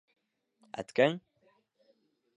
[0.83, 1.19] Әткәң?